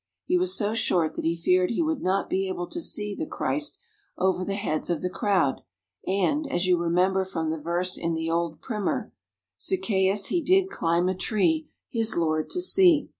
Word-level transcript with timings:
He 0.25 0.35
was 0.35 0.57
so 0.57 0.73
short 0.73 1.13
that 1.13 1.25
he 1.25 1.35
feared 1.37 1.69
he 1.69 1.83
would 1.83 2.01
not 2.01 2.27
be 2.27 2.47
able 2.47 2.65
to 2.65 2.81
see 2.81 3.13
the 3.13 3.27
Christ 3.27 3.77
over 4.17 4.43
the 4.43 4.55
heads 4.55 4.89
of 4.89 5.03
the 5.03 5.11
crowd 5.11 5.61
and, 6.07 6.51
as 6.51 6.65
you 6.65 6.75
remember 6.79 7.23
from 7.23 7.51
the 7.51 7.61
verse 7.61 7.99
in 7.99 8.15
the 8.15 8.27
old 8.27 8.63
primer: 8.63 9.13
Zaccheus 9.61 10.29
he 10.29 10.41
did 10.41 10.71
climb 10.71 11.07
a 11.07 11.13
tree 11.13 11.69
His 11.87 12.15
Lord 12.17 12.49
to 12.49 12.61
see. 12.61 13.09